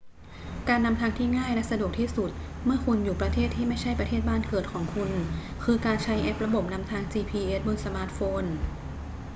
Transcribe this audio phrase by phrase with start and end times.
[0.69, 2.31] การนำทางที่ง่ายและสะดวกที่สุด
[2.65, 5.11] เมื่อคุณอยู่ประเทศที่ไม่ใช่ประเทศบ้านเกิดของคุณ
[5.63, 8.43] คือการใช้แอประบบนำทาง gps บนสมาร์ทโฟน